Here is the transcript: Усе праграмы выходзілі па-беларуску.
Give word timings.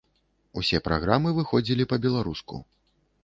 Усе 0.61 0.79
праграмы 0.87 1.29
выходзілі 1.39 1.87
па-беларуску. 1.91 2.63